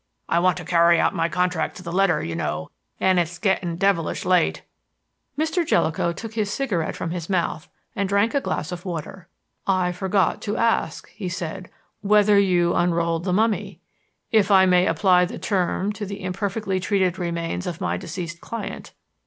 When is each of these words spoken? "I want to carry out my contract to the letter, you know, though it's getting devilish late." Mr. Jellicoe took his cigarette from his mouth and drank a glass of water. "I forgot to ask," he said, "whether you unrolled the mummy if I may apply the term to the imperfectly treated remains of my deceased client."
"I 0.27 0.39
want 0.39 0.57
to 0.57 0.65
carry 0.65 0.99
out 0.99 1.13
my 1.13 1.29
contract 1.29 1.77
to 1.77 1.83
the 1.83 1.91
letter, 1.91 2.23
you 2.23 2.35
know, 2.35 2.71
though 2.99 3.05
it's 3.07 3.37
getting 3.37 3.75
devilish 3.75 4.25
late." 4.25 4.63
Mr. 5.37 5.63
Jellicoe 5.63 6.11
took 6.11 6.33
his 6.33 6.51
cigarette 6.51 6.95
from 6.95 7.11
his 7.11 7.29
mouth 7.29 7.69
and 7.95 8.09
drank 8.09 8.33
a 8.33 8.41
glass 8.41 8.71
of 8.71 8.83
water. 8.83 9.27
"I 9.67 9.91
forgot 9.91 10.41
to 10.41 10.57
ask," 10.57 11.07
he 11.09 11.29
said, 11.29 11.69
"whether 12.01 12.39
you 12.39 12.73
unrolled 12.73 13.25
the 13.25 13.31
mummy 13.33 13.79
if 14.31 14.49
I 14.49 14.65
may 14.65 14.87
apply 14.87 15.25
the 15.25 15.37
term 15.37 15.93
to 15.93 16.05
the 16.07 16.21
imperfectly 16.23 16.79
treated 16.79 17.19
remains 17.19 17.67
of 17.67 17.79
my 17.79 17.95
deceased 17.95 18.41
client." 18.41 18.93